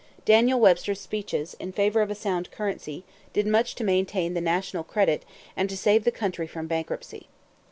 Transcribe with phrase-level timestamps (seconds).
[0.25, 3.03] Daniel Webster's speeches, in favor of a sound currency,
[3.33, 5.23] did much to maintain the national credit
[5.55, 7.27] and to save the country from bankruptcy.